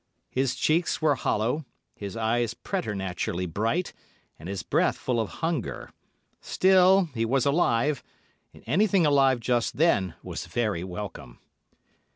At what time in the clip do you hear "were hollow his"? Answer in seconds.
0.99-2.17